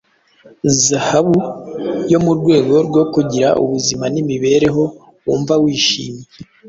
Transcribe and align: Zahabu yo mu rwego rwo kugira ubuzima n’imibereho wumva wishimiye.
Zahabu 0.87 1.37
yo 2.11 2.19
mu 2.25 2.31
rwego 2.39 2.73
rwo 2.87 3.03
kugira 3.13 3.47
ubuzima 3.63 4.05
n’imibereho 4.13 4.83
wumva 5.25 5.53
wishimiye. 5.63 6.29